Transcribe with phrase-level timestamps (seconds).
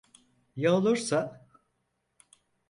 [0.55, 1.47] Ya olursa?